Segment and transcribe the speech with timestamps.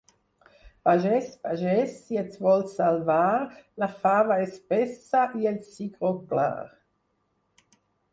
[0.83, 3.45] Pagès, pagès, si et vols salvar,
[3.83, 6.71] la fava espessa, i el cigró clar.